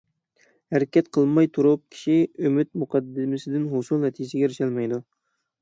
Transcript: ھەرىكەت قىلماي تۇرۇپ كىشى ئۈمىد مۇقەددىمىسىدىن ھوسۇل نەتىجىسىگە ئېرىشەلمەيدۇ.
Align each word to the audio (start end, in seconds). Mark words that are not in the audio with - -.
ھەرىكەت 0.75 1.11
قىلماي 1.17 1.49
تۇرۇپ 1.57 1.83
كىشى 1.97 2.15
ئۈمىد 2.45 2.71
مۇقەددىمىسىدىن 2.85 3.71
ھوسۇل 3.75 4.03
نەتىجىسىگە 4.07 4.49
ئېرىشەلمەيدۇ. 4.49 5.01